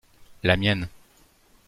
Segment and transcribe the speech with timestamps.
[0.41, 0.89] La mienne.